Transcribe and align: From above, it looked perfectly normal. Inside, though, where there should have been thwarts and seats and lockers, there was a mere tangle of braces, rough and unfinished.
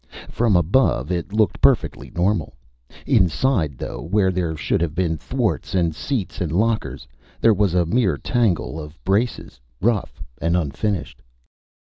From 0.31 0.55
above, 0.55 1.11
it 1.11 1.31
looked 1.31 1.61
perfectly 1.61 2.11
normal. 2.15 2.55
Inside, 3.05 3.77
though, 3.77 4.01
where 4.01 4.31
there 4.31 4.57
should 4.57 4.81
have 4.81 4.95
been 4.95 5.15
thwarts 5.15 5.75
and 5.75 5.93
seats 5.93 6.41
and 6.41 6.51
lockers, 6.51 7.07
there 7.39 7.53
was 7.53 7.75
a 7.75 7.85
mere 7.85 8.17
tangle 8.17 8.79
of 8.79 8.97
braces, 9.03 9.61
rough 9.79 10.23
and 10.41 10.57
unfinished. 10.57 11.21